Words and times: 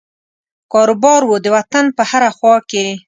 کاروبار 0.73 1.21
وو 1.25 1.37
د 1.45 1.47
وطن 1.55 1.85
په 1.97 2.03
هره 2.09 2.29
خوا 2.37 2.55
کې. 2.69 2.85